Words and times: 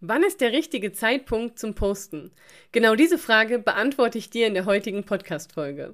Wann 0.00 0.22
ist 0.22 0.40
der 0.40 0.52
richtige 0.52 0.92
Zeitpunkt 0.92 1.58
zum 1.58 1.74
Posten? 1.74 2.30
Genau 2.70 2.94
diese 2.94 3.18
Frage 3.18 3.58
beantworte 3.58 4.16
ich 4.16 4.30
dir 4.30 4.46
in 4.46 4.54
der 4.54 4.64
heutigen 4.64 5.02
Podcast-Folge. 5.02 5.92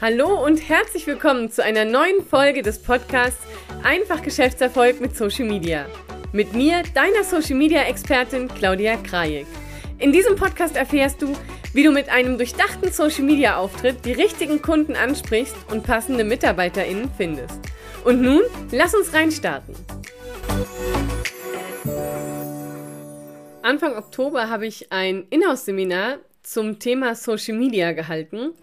Hallo 0.00 0.44
und 0.44 0.68
herzlich 0.68 1.06
willkommen 1.06 1.48
zu 1.52 1.62
einer 1.62 1.84
neuen 1.84 2.24
Folge 2.28 2.62
des 2.62 2.82
Podcasts 2.82 3.46
Einfach 3.84 4.20
Geschäftserfolg 4.20 5.00
mit 5.00 5.16
Social 5.16 5.44
Media. 5.44 5.86
Mit 6.32 6.54
mir, 6.54 6.82
deiner 6.92 7.22
Social 7.22 7.54
Media 7.54 7.82
Expertin 7.82 8.48
Claudia 8.48 8.96
Krajek. 8.96 9.46
In 10.00 10.10
diesem 10.10 10.34
Podcast 10.34 10.74
erfährst 10.74 11.22
du, 11.22 11.36
wie 11.76 11.82
du 11.82 11.90
mit 11.90 12.08
einem 12.08 12.38
durchdachten 12.38 12.90
Social-Media-Auftritt 12.90 14.06
die 14.06 14.12
richtigen 14.12 14.62
Kunden 14.62 14.96
ansprichst 14.96 15.54
und 15.70 15.82
passende 15.82 16.24
MitarbeiterInnen 16.24 17.10
findest. 17.18 17.60
Und 18.02 18.22
nun, 18.22 18.40
lass 18.72 18.94
uns 18.94 19.12
reinstarten. 19.12 19.74
Anfang 23.60 23.94
Oktober 23.94 24.48
habe 24.48 24.66
ich 24.66 24.90
ein 24.90 25.26
Inhouse-Seminar 25.28 26.20
zum 26.42 26.78
Thema 26.78 27.14
Social 27.14 27.58
Media 27.58 27.92
gehalten 27.92 28.54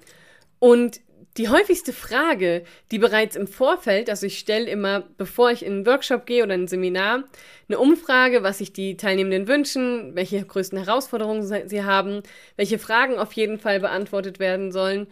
und 0.57 0.99
die 1.37 1.49
häufigste 1.49 1.93
Frage, 1.93 2.63
die 2.91 2.99
bereits 2.99 3.35
im 3.35 3.47
Vorfeld, 3.47 4.09
also 4.09 4.27
ich 4.27 4.37
stelle 4.37 4.69
immer, 4.69 5.01
bevor 5.17 5.51
ich 5.51 5.65
in 5.65 5.73
einen 5.73 5.85
Workshop 5.85 6.25
gehe 6.25 6.43
oder 6.43 6.53
ein 6.53 6.67
Seminar, 6.67 7.23
eine 7.67 7.79
Umfrage, 7.79 8.43
was 8.43 8.59
sich 8.59 8.71
die 8.71 8.97
Teilnehmenden 8.97 9.47
wünschen, 9.47 10.15
welche 10.15 10.43
größten 10.45 10.83
Herausforderungen 10.83 11.67
sie 11.67 11.83
haben, 11.83 12.21
welche 12.55 12.77
Fragen 12.77 13.17
auf 13.17 13.33
jeden 13.33 13.57
Fall 13.57 13.79
beantwortet 13.79 14.39
werden 14.39 14.71
sollen. 14.71 15.07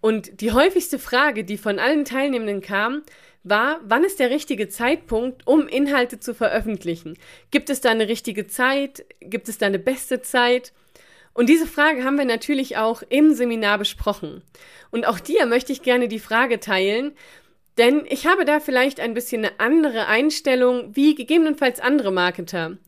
Und 0.00 0.40
die 0.40 0.52
häufigste 0.52 0.98
Frage, 0.98 1.44
die 1.44 1.56
von 1.56 1.78
allen 1.78 2.04
Teilnehmenden 2.04 2.60
kam, 2.60 3.02
war, 3.42 3.80
wann 3.84 4.04
ist 4.04 4.20
der 4.20 4.30
richtige 4.30 4.68
Zeitpunkt, 4.68 5.46
um 5.46 5.66
Inhalte 5.66 6.20
zu 6.20 6.34
veröffentlichen? 6.34 7.18
Gibt 7.50 7.68
es 7.68 7.80
da 7.80 7.90
eine 7.90 8.08
richtige 8.08 8.46
Zeit? 8.46 9.04
Gibt 9.20 9.48
es 9.48 9.58
da 9.58 9.66
eine 9.66 9.78
beste 9.78 10.22
Zeit? 10.22 10.72
Und 11.34 11.48
diese 11.48 11.66
Frage 11.66 12.04
haben 12.04 12.16
wir 12.16 12.24
natürlich 12.24 12.76
auch 12.76 13.02
im 13.08 13.34
Seminar 13.34 13.78
besprochen. 13.78 14.42
Und 14.90 15.06
auch 15.06 15.18
dir 15.18 15.46
möchte 15.46 15.72
ich 15.72 15.82
gerne 15.82 16.08
die 16.08 16.20
Frage 16.20 16.60
teilen, 16.60 17.12
denn 17.76 18.06
ich 18.08 18.26
habe 18.26 18.44
da 18.44 18.60
vielleicht 18.60 19.00
ein 19.00 19.14
bisschen 19.14 19.44
eine 19.44 19.58
andere 19.58 20.06
Einstellung 20.06 20.94
wie 20.94 21.16
gegebenenfalls 21.16 21.80
andere 21.80 22.12
Marketer. 22.12 22.78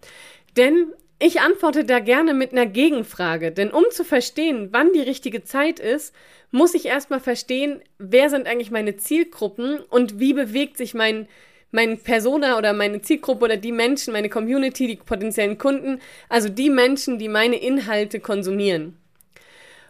Denn 0.57 0.93
ich 1.19 1.41
antworte 1.41 1.85
da 1.85 1.99
gerne 1.99 2.35
mit 2.35 2.53
einer 2.53 2.67
Gegenfrage, 2.67 3.51
denn 3.51 3.73
um 3.73 3.85
zu 3.91 4.05
verstehen, 4.05 4.69
wann 4.71 4.93
die 4.93 5.01
richtige 5.01 5.43
Zeit 5.43 5.81
ist, 5.81 6.15
muss 6.51 6.75
ich 6.75 6.87
erstmal 6.87 7.21
verstehen, 7.21 7.83
wer 7.99 8.31
sind 8.31 8.47
eigentlich 8.47 8.71
meine 8.71 8.97
Zielgruppen 8.97 9.81
und 9.81 10.21
wie 10.21 10.35
bewegt 10.35 10.77
sich 10.77 10.95
mein 10.95 11.27
mein 11.71 11.99
Persona 11.99 12.59
oder 12.59 12.73
meine 12.73 13.03
Zielgruppe 13.03 13.45
oder 13.45 13.57
die 13.57 13.73
Menschen, 13.73 14.13
meine 14.13 14.29
Community, 14.29 14.87
die 14.87 14.97
potenziellen 14.97 15.59
Kunden, 15.59 16.01
also 16.29 16.49
die 16.49 16.71
Menschen, 16.71 17.19
die 17.19 17.29
meine 17.29 17.57
Inhalte 17.57 18.21
konsumieren. 18.21 18.97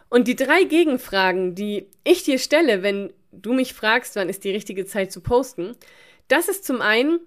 Und 0.09 0.27
die 0.27 0.35
drei 0.35 0.63
Gegenfragen, 0.63 1.55
die 1.55 1.87
ich 2.03 2.23
dir 2.23 2.39
stelle, 2.39 2.81
wenn 2.81 3.13
du 3.31 3.53
mich 3.53 3.73
fragst, 3.73 4.15
wann 4.15 4.29
ist 4.29 4.43
die 4.43 4.51
richtige 4.51 4.85
Zeit 4.85 5.11
zu 5.11 5.21
posten, 5.21 5.75
das 6.27 6.47
ist 6.47 6.65
zum 6.65 6.81
einen, 6.81 7.19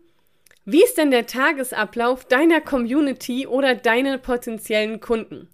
wie 0.64 0.82
ist 0.84 0.98
denn 0.98 1.10
der 1.10 1.26
Tagesablauf 1.26 2.24
deiner 2.24 2.60
Community 2.60 3.46
oder 3.46 3.74
deiner 3.74 4.18
potenziellen 4.18 5.00
Kunden? 5.00 5.48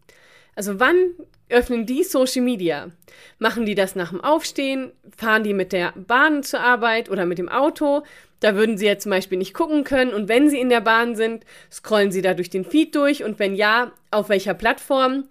Also 0.54 0.80
wann 0.80 1.14
öffnen 1.48 1.86
die 1.86 2.02
Social 2.02 2.42
Media? 2.42 2.90
Machen 3.38 3.66
die 3.66 3.74
das 3.74 3.94
nach 3.94 4.10
dem 4.10 4.20
Aufstehen? 4.20 4.92
Fahren 5.16 5.44
die 5.44 5.54
mit 5.54 5.72
der 5.72 5.92
Bahn 5.96 6.42
zur 6.42 6.60
Arbeit 6.60 7.10
oder 7.10 7.26
mit 7.26 7.38
dem 7.38 7.48
Auto? 7.48 8.02
Da 8.40 8.54
würden 8.54 8.76
Sie 8.76 8.86
ja 8.86 8.98
zum 8.98 9.10
Beispiel 9.10 9.38
nicht 9.38 9.54
gucken 9.54 9.84
können. 9.84 10.12
Und 10.12 10.28
wenn 10.28 10.50
Sie 10.50 10.60
in 10.60 10.68
der 10.68 10.80
Bahn 10.80 11.16
sind, 11.16 11.44
scrollen 11.70 12.12
Sie 12.12 12.22
da 12.22 12.34
durch 12.34 12.50
den 12.50 12.64
Feed 12.64 12.94
durch. 12.94 13.24
Und 13.24 13.38
wenn 13.38 13.54
ja, 13.54 13.92
auf 14.10 14.28
welcher 14.28 14.54
Plattform? 14.54 15.24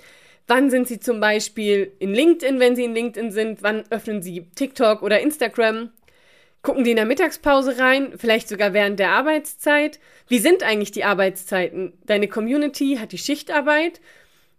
Wann 0.48 0.70
sind 0.70 0.88
Sie 0.88 1.00
zum 1.00 1.20
Beispiel 1.20 1.92
in 2.00 2.14
LinkedIn, 2.14 2.60
wenn 2.60 2.76
Sie 2.76 2.86
in 2.86 2.94
LinkedIn 2.94 3.32
sind? 3.32 3.64
Wann 3.64 3.84
öffnen 3.90 4.22
Sie 4.22 4.48
TikTok 4.56 5.02
oder 5.02 5.20
Instagram? 5.20 5.92
Gucken 6.62 6.84
die 6.84 6.92
in 6.92 6.96
der 6.96 7.06
Mittagspause 7.06 7.78
rein? 7.78 8.14
Vielleicht 8.18 8.50
sogar 8.50 8.74
während 8.74 9.00
der 9.00 9.12
Arbeitszeit? 9.12 10.00
Wie 10.28 10.40
sind 10.40 10.64
eigentlich 10.64 10.92
die 10.92 11.04
Arbeitszeiten? 11.04 11.94
Deine 12.06 12.28
Community 12.28 12.98
hat 13.00 13.12
die 13.12 13.20
Schichtarbeit 13.20 14.02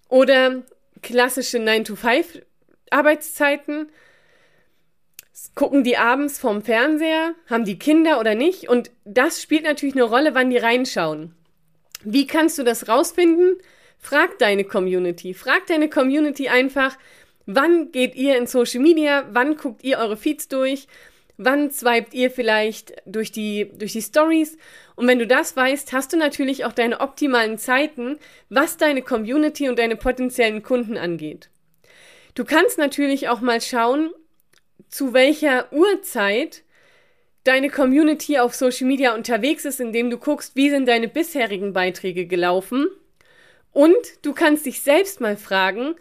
oder 0.08 0.62
klassische 1.06 1.58
9-to-5 1.58 2.42
Arbeitszeiten? 2.90 3.88
gucken 5.54 5.84
die 5.84 5.96
abends 5.96 6.38
vorm 6.38 6.62
Fernseher, 6.62 7.34
haben 7.48 7.64
die 7.64 7.78
Kinder 7.78 8.20
oder 8.20 8.34
nicht? 8.34 8.68
Und 8.68 8.90
das 9.04 9.42
spielt 9.42 9.64
natürlich 9.64 9.94
eine 9.94 10.04
Rolle, 10.04 10.34
wann 10.34 10.50
die 10.50 10.56
reinschauen. 10.56 11.34
Wie 12.02 12.26
kannst 12.26 12.58
du 12.58 12.62
das 12.62 12.88
rausfinden? 12.88 13.56
Frag 13.98 14.38
deine 14.38 14.64
Community. 14.64 15.34
Frag 15.34 15.66
deine 15.66 15.88
Community 15.88 16.48
einfach, 16.48 16.96
wann 17.46 17.90
geht 17.92 18.14
ihr 18.14 18.36
in 18.36 18.46
Social 18.46 18.80
Media? 18.80 19.26
Wann 19.30 19.56
guckt 19.56 19.82
ihr 19.84 19.98
eure 19.98 20.16
Feeds 20.16 20.48
durch? 20.48 20.86
Wann 21.38 21.70
swiped 21.70 22.14
ihr 22.14 22.30
vielleicht 22.30 22.94
durch 23.04 23.30
die, 23.30 23.70
durch 23.74 23.92
die 23.92 24.02
Stories? 24.02 24.56
Und 24.94 25.06
wenn 25.06 25.18
du 25.18 25.26
das 25.26 25.54
weißt, 25.54 25.92
hast 25.92 26.12
du 26.12 26.16
natürlich 26.16 26.64
auch 26.64 26.72
deine 26.72 27.00
optimalen 27.00 27.58
Zeiten, 27.58 28.18
was 28.48 28.78
deine 28.78 29.02
Community 29.02 29.68
und 29.68 29.78
deine 29.78 29.96
potenziellen 29.96 30.62
Kunden 30.62 30.96
angeht. 30.96 31.50
Du 32.34 32.44
kannst 32.44 32.78
natürlich 32.78 33.28
auch 33.28 33.40
mal 33.40 33.60
schauen, 33.60 34.10
zu 34.88 35.12
welcher 35.12 35.72
Uhrzeit 35.72 36.62
deine 37.44 37.70
Community 37.70 38.38
auf 38.38 38.54
Social 38.54 38.86
Media 38.86 39.14
unterwegs 39.14 39.64
ist, 39.64 39.80
indem 39.80 40.10
du 40.10 40.18
guckst, 40.18 40.56
wie 40.56 40.70
sind 40.70 40.86
deine 40.86 41.08
bisherigen 41.08 41.72
Beiträge 41.72 42.26
gelaufen. 42.26 42.88
Und 43.72 43.96
du 44.22 44.32
kannst 44.32 44.64
dich 44.66 44.80
selbst 44.80 45.20
mal 45.20 45.36
fragen, 45.36 45.96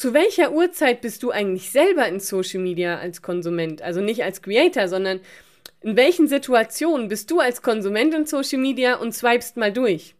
zu 0.00 0.14
welcher 0.14 0.52
Uhrzeit 0.52 1.02
bist 1.02 1.22
du 1.22 1.30
eigentlich 1.30 1.70
selber 1.70 2.08
in 2.08 2.20
Social 2.20 2.60
Media 2.60 2.98
als 2.98 3.20
Konsument? 3.20 3.82
Also 3.82 4.00
nicht 4.00 4.24
als 4.24 4.40
Creator, 4.40 4.88
sondern 4.88 5.20
in 5.82 5.94
welchen 5.94 6.26
Situationen 6.26 7.08
bist 7.08 7.30
du 7.30 7.38
als 7.38 7.60
Konsument 7.60 8.14
in 8.14 8.24
Social 8.24 8.58
Media 8.58 8.94
und 8.94 9.14
swipest 9.14 9.58
mal 9.58 9.70
durch? 9.70 10.14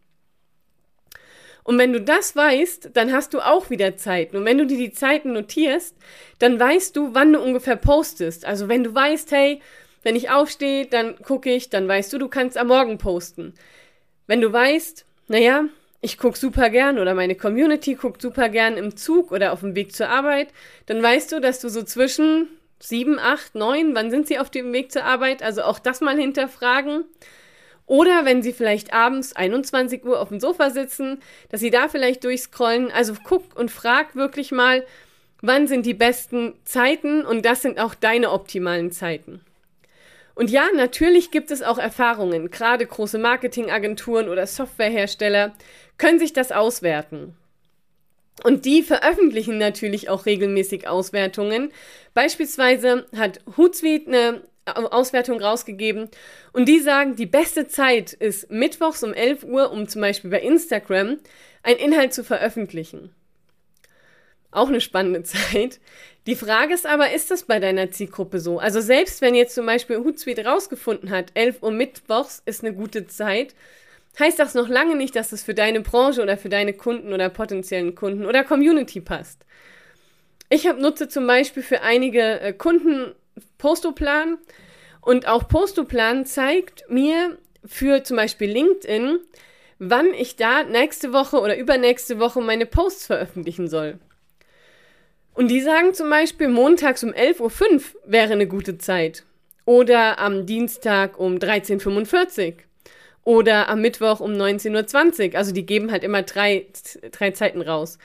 Und 1.65 1.79
wenn 1.79 1.95
du 1.95 2.01
das 2.03 2.37
weißt, 2.37 2.91
dann 2.93 3.11
hast 3.11 3.33
du 3.33 3.41
auch 3.41 3.71
wieder 3.71 3.97
Zeiten. 3.97 4.37
Und 4.37 4.45
wenn 4.45 4.59
du 4.59 4.67
dir 4.67 4.77
die 4.77 4.93
Zeiten 4.93 5.33
notierst, 5.33 5.97
dann 6.41 6.61
weißt 6.61 6.95
du, 6.95 7.15
wann 7.15 7.33
du 7.33 7.41
ungefähr 7.41 7.77
postest. 7.77 8.45
Also 8.45 8.69
wenn 8.69 8.85
du 8.85 8.95
weißt, 8.95 9.33
hey, 9.33 9.63
wenn 10.03 10.15
ich 10.15 10.29
aufstehe, 10.29 10.85
dann 10.85 11.17
gucke 11.23 11.51
ich, 11.51 11.71
dann 11.71 11.89
weißt 11.89 12.13
du, 12.13 12.19
du 12.19 12.29
kannst 12.29 12.59
am 12.59 12.67
Morgen 12.67 12.99
posten. 12.99 13.55
Wenn 14.27 14.43
du 14.43 14.53
weißt, 14.53 15.07
naja, 15.29 15.71
ich 16.01 16.19
gucke 16.19 16.39
super 16.39 16.71
gern 16.71 16.99
oder 16.99 17.15
meine 17.15 17.35
Community 17.35 17.95
guckt 17.95 18.23
super 18.23 18.49
gern 18.49 18.77
im 18.77 18.97
Zug 18.97 19.33
oder 19.33 19.53
auf 19.53 19.61
dem 19.61 19.75
Weg 19.75 19.95
zur 19.95 20.09
Arbeit, 20.09 20.49
dann 20.87 21.03
weißt 21.03 21.33
du, 21.33 21.41
dass 21.41 21.61
du 21.61 21.69
so 21.69 21.83
zwischen 21.83 22.49
sieben, 22.79 23.19
acht, 23.19 23.55
neun, 23.55 23.95
wann 23.95 24.11
sind 24.11 24.27
sie 24.27 24.39
auf 24.39 24.51
dem 24.51 24.73
Weg 24.73 24.91
zur 24.91 25.05
Arbeit? 25.05 25.43
Also 25.43 25.63
auch 25.63 25.79
das 25.79 26.01
mal 26.01 26.17
hinterfragen. 26.17 27.05
Oder 27.85 28.25
wenn 28.25 28.41
sie 28.41 28.53
vielleicht 28.53 28.95
abends 28.95 29.35
21 29.35 30.05
Uhr 30.05 30.21
auf 30.21 30.29
dem 30.29 30.41
Sofa 30.41 30.71
sitzen, 30.71 31.19
dass 31.51 31.61
sie 31.61 31.71
da 31.71 31.89
vielleicht 31.89 32.25
durchscrollen. 32.25 32.91
Also 32.91 33.15
guck 33.23 33.59
und 33.59 33.71
frag 33.71 34.15
wirklich 34.15 34.53
mal, 34.53 34.87
wann 35.43 35.67
sind 35.67 35.85
die 35.85 35.95
besten 35.95 36.55
Zeiten 36.65 37.27
und 37.27 37.45
das 37.45 37.63
sind 37.63 37.79
auch 37.81 37.95
deine 37.95 38.31
optimalen 38.31 38.93
Zeiten. 38.93 39.41
Und 40.35 40.51
ja, 40.51 40.67
natürlich 40.75 41.31
gibt 41.31 41.51
es 41.51 41.63
auch 41.63 41.79
Erfahrungen. 41.79 42.51
Gerade 42.51 42.87
große 42.87 43.19
Marketingagenturen 43.19 44.29
oder 44.29 44.47
Softwarehersteller 44.47 45.55
können 45.99 46.19
sich 46.19 46.33
das 46.33 46.53
auswerten. 46.53 47.37
Und 48.43 48.65
die 48.65 48.83
veröffentlichen 48.83 49.59
natürlich 49.59 50.09
auch 50.09 50.27
regelmäßig 50.27 50.89
Auswertungen. 50.89 51.73
Beispielsweise 52.15 53.07
hat 53.15 53.41
Hootsuite 53.57 54.09
eine 54.09 54.43
Auswertung 54.93 55.41
rausgegeben 55.41 56.09
und 56.53 56.69
die 56.69 56.79
sagen, 56.79 57.17
die 57.17 57.27
beste 57.27 57.67
Zeit 57.67 58.13
ist 58.13 58.51
mittwochs 58.51 59.03
um 59.03 59.13
11 59.13 59.45
Uhr, 59.45 59.71
um 59.73 59.89
zum 59.89 60.01
Beispiel 60.01 60.31
bei 60.31 60.41
Instagram 60.41 61.19
einen 61.63 61.79
Inhalt 61.79 62.15
zu 62.15 62.25
veröffentlichen. 62.25 63.15
Auch 64.51 64.69
eine 64.69 64.81
spannende 64.81 65.23
Zeit. 65.25 65.81
Die 66.27 66.37
Frage 66.37 66.75
ist 66.75 66.87
aber, 66.87 67.13
ist 67.13 67.31
das 67.31 67.45
bei 67.45 67.59
deiner 67.59 67.91
Zielgruppe 67.91 68.41
so? 68.41 68.59
Also 68.59 68.81
selbst 68.81 69.23
wenn 69.23 69.35
jetzt 69.35 69.55
zum 69.55 69.67
Beispiel 69.67 69.99
Hootsuite 69.99 70.45
rausgefunden 70.45 71.11
hat, 71.11 71.33
11 71.35 71.63
Uhr 71.63 71.71
mittwochs 71.71 72.43
ist 72.45 72.63
eine 72.63 72.75
gute 72.75 73.07
Zeit, 73.07 73.55
heißt 74.19 74.39
das 74.39 74.55
noch 74.55 74.69
lange 74.69 74.97
nicht, 74.97 75.17
dass 75.17 75.33
es 75.33 75.43
für 75.43 75.55
deine 75.55 75.81
Branche 75.81 76.23
oder 76.23 76.37
für 76.37 76.49
deine 76.49 76.73
Kunden 76.73 77.13
oder 77.13 77.29
potenziellen 77.31 77.95
Kunden 77.95 78.27
oder 78.27 78.45
Community 78.45 79.01
passt. 79.01 79.45
Ich 80.51 80.67
hab, 80.67 80.79
nutze 80.79 81.09
zum 81.09 81.27
Beispiel 81.27 81.63
für 81.63 81.83
einige 81.83 82.41
äh, 82.41 82.53
Kunden 82.53 83.15
Postoplan 83.57 84.39
und 85.01 85.29
auch 85.29 85.49
Postoplan 85.49 86.27
zeigt 86.27 86.85
mir 86.91 87.39
für 87.65 88.03
zum 88.03 88.17
Beispiel 88.17 88.51
LinkedIn, 88.51 89.21
wann 89.79 90.13
ich 90.13 90.37
da 90.37 90.65
nächste 90.65 91.13
Woche 91.13 91.41
oder 91.41 91.57
übernächste 91.57 92.19
Woche 92.19 92.41
meine 92.41 92.67
Posts 92.67 93.07
veröffentlichen 93.07 93.69
soll. 93.69 93.99
Und 95.41 95.49
die 95.49 95.63
sagen 95.63 95.95
zum 95.95 96.11
Beispiel, 96.11 96.49
montags 96.49 97.03
um 97.03 97.13
11.05 97.13 97.41
Uhr 97.41 97.81
wäre 98.05 98.35
eine 98.35 98.47
gute 98.47 98.77
Zeit. 98.77 99.25
Oder 99.65 100.19
am 100.19 100.45
Dienstag 100.45 101.19
um 101.19 101.37
13.45 101.37 102.49
Uhr. 102.49 102.55
Oder 103.25 103.71
am 103.71 103.81
Mittwoch 103.81 104.21
um 104.21 104.33
19.20 104.33 105.31
Uhr. 105.31 105.39
Also 105.39 105.55
die 105.55 105.65
geben 105.65 105.93
halt 105.93 106.05
immer 106.05 106.21
drei, 106.25 106.67
drei 107.11 107.31
Zeiten 107.31 107.63
raus. 107.63 107.97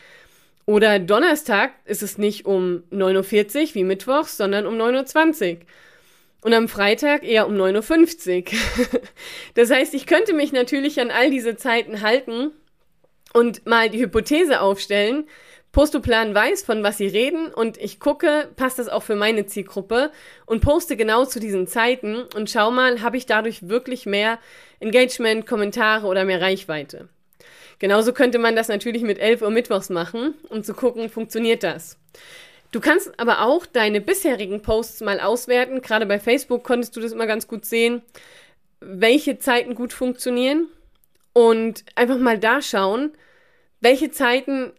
Oder 0.65 0.97
Donnerstag 0.97 1.73
ist 1.83 2.03
es 2.03 2.17
nicht 2.17 2.45
um 2.45 2.83
9.40 2.93 3.63
Uhr 3.63 3.75
wie 3.75 3.83
Mittwochs, 3.83 4.37
sondern 4.37 4.65
um 4.65 4.75
9.20 4.75 5.55
Uhr. 5.55 5.57
Und 6.39 6.53
am 6.53 6.69
Freitag 6.69 7.25
eher 7.25 7.47
um 7.47 7.55
9.50 7.55 8.45
Uhr. 8.45 9.01
das 9.55 9.71
heißt, 9.71 9.93
ich 9.93 10.05
könnte 10.05 10.31
mich 10.31 10.53
natürlich 10.53 11.01
an 11.01 11.11
all 11.11 11.29
diese 11.29 11.57
Zeiten 11.57 11.99
halten 11.99 12.51
und 13.33 13.65
mal 13.65 13.89
die 13.89 13.99
Hypothese 13.99 14.61
aufstellen, 14.61 15.25
Postoplan 15.75 16.33
weiß, 16.33 16.63
von 16.63 16.83
was 16.83 16.97
sie 16.97 17.07
reden 17.07 17.53
und 17.53 17.75
ich 17.75 17.99
gucke, 17.99 18.49
passt 18.55 18.79
das 18.79 18.87
auch 18.87 19.03
für 19.03 19.17
meine 19.17 19.45
Zielgruppe 19.45 20.09
und 20.45 20.61
poste 20.61 20.95
genau 20.95 21.25
zu 21.25 21.41
diesen 21.41 21.67
Zeiten 21.67 22.23
und 22.33 22.49
schau 22.49 22.71
mal, 22.71 23.01
habe 23.01 23.17
ich 23.17 23.25
dadurch 23.25 23.67
wirklich 23.67 24.05
mehr 24.05 24.39
Engagement, 24.79 25.45
Kommentare 25.45 26.07
oder 26.07 26.23
mehr 26.23 26.39
Reichweite. 26.39 27.09
Genauso 27.79 28.13
könnte 28.13 28.39
man 28.39 28.55
das 28.55 28.69
natürlich 28.69 29.01
mit 29.01 29.19
11 29.19 29.41
Uhr 29.41 29.49
Mittwochs 29.49 29.89
machen, 29.89 30.35
um 30.47 30.63
zu 30.63 30.73
gucken, 30.73 31.09
funktioniert 31.09 31.61
das. 31.61 31.97
Du 32.71 32.79
kannst 32.79 33.11
aber 33.19 33.41
auch 33.41 33.65
deine 33.65 33.99
bisherigen 33.99 34.61
Posts 34.61 35.01
mal 35.01 35.19
auswerten. 35.19 35.81
Gerade 35.81 36.05
bei 36.05 36.21
Facebook 36.21 36.63
konntest 36.63 36.95
du 36.95 37.01
das 37.01 37.11
immer 37.11 37.27
ganz 37.27 37.49
gut 37.49 37.65
sehen, 37.65 38.01
welche 38.79 39.39
Zeiten 39.39 39.75
gut 39.75 39.91
funktionieren 39.91 40.69
und 41.33 41.83
einfach 41.95 42.17
mal 42.17 42.39
da 42.39 42.61
schauen, 42.61 43.11
welche 43.81 44.09
Zeiten 44.09 44.71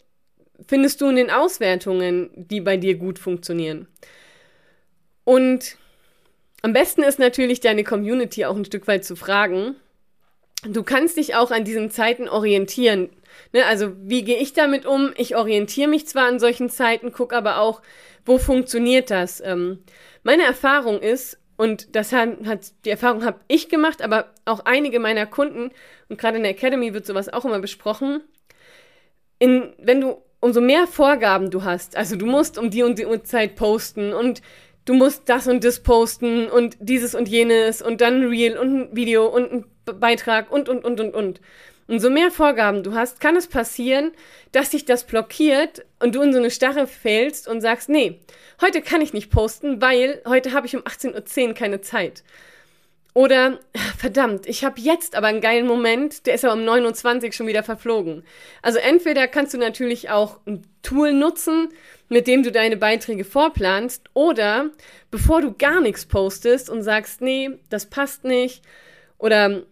findest 0.66 1.00
du 1.00 1.08
in 1.08 1.16
den 1.16 1.30
Auswertungen, 1.30 2.30
die 2.34 2.60
bei 2.60 2.76
dir 2.76 2.96
gut 2.96 3.18
funktionieren. 3.18 3.88
Und 5.24 5.76
am 6.62 6.72
besten 6.72 7.02
ist 7.02 7.18
natürlich 7.18 7.60
deine 7.60 7.84
Community 7.84 8.44
auch 8.44 8.56
ein 8.56 8.64
Stück 8.64 8.86
weit 8.88 9.04
zu 9.04 9.16
fragen, 9.16 9.76
du 10.64 10.82
kannst 10.82 11.16
dich 11.16 11.34
auch 11.34 11.50
an 11.50 11.64
diesen 11.64 11.90
Zeiten 11.90 12.28
orientieren. 12.28 13.10
Ne? 13.52 13.64
Also 13.66 13.92
wie 14.02 14.24
gehe 14.24 14.38
ich 14.38 14.52
damit 14.52 14.86
um? 14.86 15.12
Ich 15.16 15.36
orientiere 15.36 15.88
mich 15.88 16.06
zwar 16.06 16.26
an 16.26 16.38
solchen 16.38 16.70
Zeiten, 16.70 17.12
gucke 17.12 17.36
aber 17.36 17.58
auch, 17.58 17.82
wo 18.24 18.38
funktioniert 18.38 19.10
das? 19.10 19.40
Ähm, 19.40 19.84
meine 20.22 20.44
Erfahrung 20.44 21.00
ist, 21.00 21.38
und 21.56 21.94
das 21.96 22.12
hat, 22.12 22.44
hat 22.44 22.72
die 22.84 22.90
Erfahrung 22.90 23.24
habe 23.24 23.40
ich 23.48 23.68
gemacht, 23.68 24.02
aber 24.02 24.32
auch 24.44 24.60
einige 24.64 25.00
meiner 25.00 25.26
Kunden, 25.26 25.70
und 26.08 26.18
gerade 26.18 26.36
in 26.36 26.42
der 26.42 26.52
Academy 26.52 26.92
wird 26.92 27.06
sowas 27.06 27.32
auch 27.32 27.44
immer 27.44 27.60
besprochen, 27.60 28.22
in, 29.38 29.72
wenn 29.78 30.00
du 30.00 30.22
umso 30.46 30.60
mehr 30.60 30.86
Vorgaben 30.86 31.50
du 31.50 31.64
hast, 31.64 31.96
also 31.96 32.14
du 32.14 32.24
musst 32.24 32.56
um 32.56 32.70
die 32.70 32.84
und 32.84 33.00
die 33.00 33.06
Uhrzeit 33.06 33.56
posten 33.56 34.12
und 34.12 34.42
du 34.84 34.94
musst 34.94 35.28
das 35.28 35.48
und 35.48 35.64
das 35.64 35.80
posten 35.80 36.48
und 36.48 36.76
dieses 36.78 37.16
und 37.16 37.28
jenes 37.28 37.82
und 37.82 38.00
dann 38.00 38.22
ein 38.22 38.28
Reel 38.28 38.56
und 38.56 38.74
ein 38.74 38.96
Video 38.96 39.26
und 39.26 39.52
ein 39.52 39.64
Beitrag 39.98 40.52
und, 40.52 40.68
und, 40.68 40.84
und, 40.84 41.00
und, 41.00 41.14
und. 41.14 41.40
Und 41.88 41.98
so 41.98 42.10
mehr 42.10 42.30
Vorgaben 42.30 42.84
du 42.84 42.94
hast, 42.94 43.20
kann 43.20 43.34
es 43.34 43.48
passieren, 43.48 44.12
dass 44.52 44.70
sich 44.70 44.84
das 44.84 45.04
blockiert 45.04 45.84
und 45.98 46.14
du 46.14 46.22
in 46.22 46.32
so 46.32 46.38
eine 46.38 46.52
Starre 46.52 46.86
fällst 46.86 47.48
und 47.48 47.60
sagst, 47.60 47.88
nee, 47.88 48.20
heute 48.60 48.82
kann 48.82 49.00
ich 49.00 49.12
nicht 49.12 49.30
posten, 49.30 49.80
weil 49.82 50.22
heute 50.28 50.52
habe 50.52 50.68
ich 50.68 50.76
um 50.76 50.82
18.10 50.82 51.48
Uhr 51.48 51.54
keine 51.54 51.80
Zeit. 51.80 52.22
Oder, 53.16 53.60
verdammt, 53.96 54.46
ich 54.46 54.62
habe 54.62 54.78
jetzt 54.78 55.16
aber 55.16 55.28
einen 55.28 55.40
geilen 55.40 55.66
Moment, 55.66 56.26
der 56.26 56.34
ist 56.34 56.44
aber 56.44 56.52
um 56.52 56.66
29 56.66 57.34
schon 57.34 57.46
wieder 57.46 57.62
verflogen. 57.62 58.24
Also 58.60 58.78
entweder 58.78 59.26
kannst 59.26 59.54
du 59.54 59.58
natürlich 59.58 60.10
auch 60.10 60.38
ein 60.46 60.66
Tool 60.82 61.14
nutzen, 61.14 61.70
mit 62.10 62.26
dem 62.26 62.42
du 62.42 62.52
deine 62.52 62.76
Beiträge 62.76 63.24
vorplanst, 63.24 64.04
oder 64.12 64.68
bevor 65.10 65.40
du 65.40 65.54
gar 65.54 65.80
nichts 65.80 66.04
postest 66.04 66.68
und 66.68 66.82
sagst, 66.82 67.22
nee, 67.22 67.52
das 67.70 67.86
passt 67.86 68.24
nicht, 68.24 68.62
oder 69.16 69.62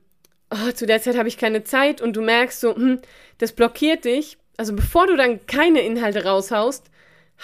oh, 0.50 0.72
zu 0.72 0.86
der 0.86 1.02
Zeit 1.02 1.18
habe 1.18 1.28
ich 1.28 1.36
keine 1.36 1.64
Zeit 1.64 2.00
und 2.00 2.16
du 2.16 2.22
merkst 2.22 2.62
so, 2.62 2.74
hm, 2.74 3.00
das 3.36 3.52
blockiert 3.52 4.06
dich. 4.06 4.38
Also 4.56 4.74
bevor 4.74 5.06
du 5.06 5.16
dann 5.16 5.44
keine 5.46 5.82
Inhalte 5.82 6.24
raushaust, 6.24 6.86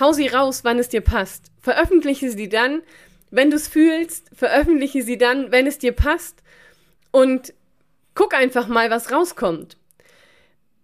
hau 0.01 0.13
sie 0.13 0.29
raus, 0.29 0.65
wann 0.65 0.79
es 0.79 0.89
dir 0.89 1.03
passt. 1.03 1.53
Veröffentliche 1.61 2.31
sie 2.31 2.49
dann, 2.49 2.81
wenn 3.31 3.51
du 3.51 3.57
es 3.57 3.69
fühlst, 3.69 4.31
veröffentliche 4.35 5.03
sie 5.03 5.19
dann, 5.19 5.53
wenn 5.53 5.67
es 5.67 5.79
dir 5.79 5.93
passt 5.93 6.43
und 7.11 7.55
guck 8.15 8.35
einfach 8.35 8.69
mal, 8.69 8.91
was 8.91 9.13
rauskommt. 9.13 9.77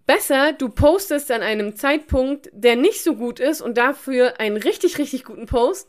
Besser, 0.06 0.52
du 0.52 0.68
postest 0.68 1.32
an 1.32 1.42
einem 1.42 1.74
Zeitpunkt, 1.74 2.48
der 2.52 2.76
nicht 2.76 3.02
so 3.02 3.16
gut 3.16 3.40
ist 3.40 3.60
und 3.60 3.76
dafür 3.76 4.38
einen 4.38 4.56
richtig, 4.56 4.98
richtig 4.98 5.24
guten 5.24 5.46
Post 5.46 5.88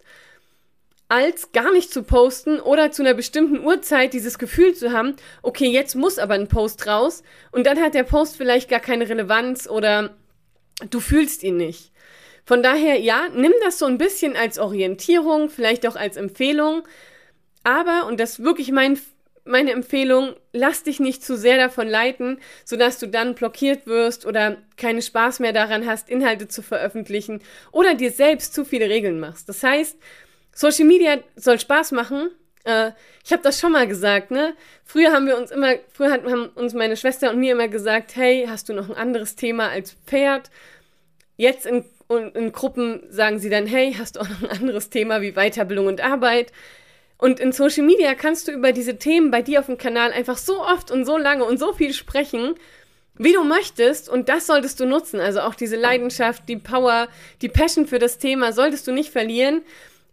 als 1.09 1.51
gar 1.53 1.71
nicht 1.71 1.91
zu 1.93 2.03
posten 2.03 2.59
oder 2.59 2.91
zu 2.91 3.01
einer 3.01 3.13
bestimmten 3.13 3.63
Uhrzeit 3.63 4.13
dieses 4.13 4.39
Gefühl 4.39 4.73
zu 4.73 4.91
haben, 4.91 5.15
okay, 5.41 5.67
jetzt 5.67 5.95
muss 5.95 6.19
aber 6.19 6.33
ein 6.33 6.49
Post 6.49 6.85
raus 6.87 7.23
und 7.51 7.65
dann 7.65 7.79
hat 7.79 7.93
der 7.93 8.03
Post 8.03 8.35
vielleicht 8.35 8.69
gar 8.69 8.81
keine 8.81 9.07
Relevanz 9.07 9.67
oder 9.67 10.17
du 10.89 10.99
fühlst 10.99 11.43
ihn 11.43 11.57
nicht. 11.57 11.91
Von 12.47 12.63
daher, 12.63 12.97
ja, 12.97 13.27
nimm 13.35 13.51
das 13.65 13.77
so 13.77 13.85
ein 13.85 13.97
bisschen 13.97 14.37
als 14.37 14.57
Orientierung, 14.57 15.49
vielleicht 15.49 15.85
auch 15.85 15.97
als 15.97 16.15
Empfehlung, 16.15 16.87
aber, 17.65 18.05
und 18.07 18.21
das 18.21 18.39
ist 18.39 18.43
wirklich 18.45 18.71
mein, 18.71 18.97
meine 19.43 19.71
Empfehlung, 19.73 20.33
lass 20.53 20.83
dich 20.83 21.01
nicht 21.01 21.25
zu 21.25 21.35
sehr 21.35 21.57
davon 21.57 21.89
leiten, 21.89 22.39
sodass 22.63 22.99
du 22.99 23.07
dann 23.07 23.35
blockiert 23.35 23.85
wirst 23.85 24.25
oder 24.25 24.55
keinen 24.77 25.01
Spaß 25.01 25.41
mehr 25.41 25.51
daran 25.51 25.85
hast, 25.85 26.09
Inhalte 26.09 26.47
zu 26.47 26.61
veröffentlichen 26.61 27.41
oder 27.73 27.95
dir 27.95 28.11
selbst 28.11 28.53
zu 28.53 28.63
viele 28.63 28.87
Regeln 28.87 29.19
machst. 29.19 29.49
Das 29.49 29.61
heißt, 29.61 29.97
Social 30.55 30.85
Media 30.85 31.17
soll 31.35 31.59
Spaß 31.59 31.91
machen. 31.91 32.29
Äh, 32.63 32.91
ich 33.25 33.33
habe 33.33 33.43
das 33.43 33.59
schon 33.59 33.73
mal 33.73 33.89
gesagt, 33.89 34.31
ne? 34.31 34.55
Früher 34.85 35.11
haben 35.11 35.27
wir 35.27 35.37
uns 35.37 35.51
immer, 35.51 35.73
früher 35.91 36.13
haben 36.13 36.47
uns 36.55 36.73
meine 36.73 36.95
Schwester 36.95 37.29
und 37.29 37.39
mir 37.39 37.51
immer 37.51 37.67
gesagt, 37.67 38.15
hey, 38.15 38.45
hast 38.47 38.69
du 38.69 38.73
noch 38.73 38.87
ein 38.87 38.95
anderes 38.95 39.35
Thema 39.35 39.67
als 39.67 39.97
Pferd? 40.05 40.49
Jetzt 41.35 41.65
in, 41.65 41.83
in 42.09 42.51
Gruppen 42.51 43.03
sagen 43.09 43.39
sie 43.39 43.49
dann, 43.49 43.65
hey, 43.65 43.95
hast 43.97 44.15
du 44.15 44.21
auch 44.21 44.29
noch 44.29 44.43
ein 44.43 44.49
anderes 44.49 44.89
Thema 44.89 45.21
wie 45.21 45.33
Weiterbildung 45.33 45.87
und 45.87 46.01
Arbeit? 46.01 46.51
Und 47.17 47.39
in 47.39 47.51
Social 47.51 47.83
Media 47.83 48.13
kannst 48.15 48.47
du 48.47 48.51
über 48.51 48.71
diese 48.71 48.97
Themen 48.97 49.31
bei 49.31 49.41
dir 49.41 49.59
auf 49.59 49.65
dem 49.65 49.77
Kanal 49.77 50.11
einfach 50.11 50.37
so 50.37 50.61
oft 50.61 50.91
und 50.91 51.05
so 51.05 51.17
lange 51.17 51.43
und 51.43 51.57
so 51.59 51.73
viel 51.73 51.93
sprechen, 51.93 52.55
wie 53.17 53.33
du 53.33 53.43
möchtest. 53.43 54.07
Und 54.07 54.29
das 54.29 54.45
solltest 54.45 54.79
du 54.79 54.85
nutzen. 54.85 55.19
Also 55.19 55.41
auch 55.41 55.55
diese 55.55 55.75
Leidenschaft, 55.75 56.47
die 56.47 56.57
Power, 56.57 57.07
die 57.41 57.49
Passion 57.49 57.87
für 57.87 57.99
das 57.99 58.19
Thema 58.19 58.53
solltest 58.53 58.87
du 58.87 58.91
nicht 58.91 59.11
verlieren 59.11 59.63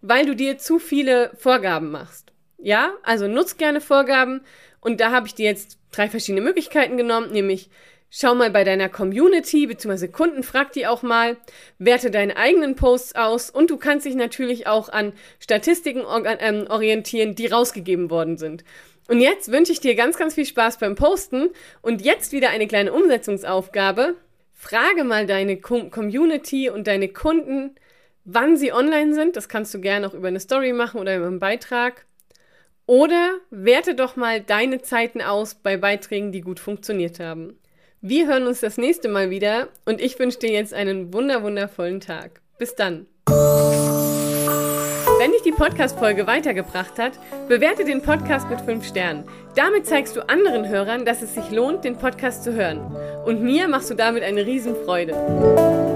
weil 0.06 0.26
du 0.26 0.36
dir 0.36 0.58
zu 0.58 0.78
viele 0.78 1.30
Vorgaben 1.38 1.90
machst. 1.90 2.32
Ja, 2.58 2.92
also 3.02 3.26
nutz 3.26 3.56
gerne 3.56 3.80
Vorgaben 3.80 4.42
und 4.80 5.00
da 5.00 5.10
habe 5.10 5.26
ich 5.26 5.34
dir 5.34 5.46
jetzt 5.46 5.78
drei 5.92 6.10
verschiedene 6.10 6.42
Möglichkeiten 6.42 6.98
genommen, 6.98 7.32
nämlich 7.32 7.70
schau 8.16 8.36
mal 8.36 8.50
bei 8.50 8.62
deiner 8.62 8.88
Community 8.88 9.66
bzw. 9.66 10.06
Kunden, 10.06 10.44
frag 10.44 10.72
die 10.72 10.86
auch 10.86 11.02
mal, 11.02 11.36
werte 11.78 12.12
deine 12.12 12.36
eigenen 12.36 12.76
Posts 12.76 13.16
aus 13.16 13.50
und 13.50 13.70
du 13.70 13.76
kannst 13.76 14.06
dich 14.06 14.14
natürlich 14.14 14.68
auch 14.68 14.88
an 14.88 15.12
Statistiken 15.40 16.04
ähm, 16.38 16.66
orientieren, 16.68 17.34
die 17.34 17.46
rausgegeben 17.46 18.10
worden 18.10 18.36
sind. 18.38 18.62
Und 19.08 19.20
jetzt 19.20 19.50
wünsche 19.50 19.72
ich 19.72 19.80
dir 19.80 19.96
ganz, 19.96 20.16
ganz 20.16 20.34
viel 20.34 20.46
Spaß 20.46 20.78
beim 20.78 20.94
Posten 20.94 21.50
und 21.82 22.02
jetzt 22.02 22.30
wieder 22.30 22.50
eine 22.50 22.68
kleine 22.68 22.92
Umsetzungsaufgabe. 22.92 24.14
Frage 24.52 25.02
mal 25.02 25.26
deine 25.26 25.58
Community 25.58 26.70
und 26.70 26.86
deine 26.86 27.08
Kunden, 27.08 27.74
wann 28.24 28.56
sie 28.56 28.72
online 28.72 29.12
sind. 29.12 29.34
Das 29.34 29.48
kannst 29.48 29.74
du 29.74 29.80
gerne 29.80 30.06
auch 30.06 30.14
über 30.14 30.28
eine 30.28 30.40
Story 30.40 30.72
machen 30.72 31.00
oder 31.00 31.16
über 31.16 31.26
einen 31.26 31.40
Beitrag. 31.40 32.06
Oder 32.86 33.38
werte 33.50 33.96
doch 33.96 34.14
mal 34.14 34.40
deine 34.40 34.82
Zeiten 34.82 35.20
aus 35.20 35.56
bei 35.56 35.76
Beiträgen, 35.76 36.30
die 36.30 36.42
gut 36.42 36.60
funktioniert 36.60 37.18
haben. 37.18 37.58
Wir 38.06 38.26
hören 38.26 38.46
uns 38.46 38.60
das 38.60 38.76
nächste 38.76 39.08
Mal 39.08 39.30
wieder 39.30 39.68
und 39.86 39.98
ich 39.98 40.18
wünsche 40.18 40.38
dir 40.38 40.50
jetzt 40.50 40.74
einen 40.74 41.14
wunder 41.14 41.42
wundervollen 41.42 42.00
Tag. 42.00 42.42
Bis 42.58 42.74
dann. 42.74 43.06
Wenn 45.18 45.32
dich 45.32 45.40
die 45.40 45.52
Podcast-Folge 45.52 46.26
weitergebracht 46.26 46.98
hat, 46.98 47.12
bewerte 47.48 47.86
den 47.86 48.02
Podcast 48.02 48.50
mit 48.50 48.60
5 48.60 48.86
Sternen. 48.86 49.24
Damit 49.56 49.86
zeigst 49.86 50.16
du 50.16 50.28
anderen 50.28 50.68
Hörern, 50.68 51.06
dass 51.06 51.22
es 51.22 51.32
sich 51.34 51.50
lohnt, 51.50 51.82
den 51.84 51.96
Podcast 51.96 52.44
zu 52.44 52.52
hören. 52.52 52.94
Und 53.24 53.42
mir 53.42 53.68
machst 53.68 53.88
du 53.88 53.94
damit 53.94 54.22
eine 54.22 54.44
Riesenfreude. 54.44 55.93